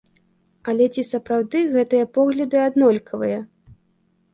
Але 0.73 0.87
ці 0.95 1.03
сапраўды 1.11 1.57
гэтыя 1.75 2.11
погляды 2.19 2.65
аднолькавыя? 2.67 3.41